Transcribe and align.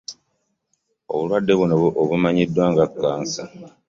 Obulwadde 1.11 1.53
buno 1.59 1.75
obumanyiddwa 2.01 2.63
nga 2.71 2.85
Kkansa. 2.91 3.43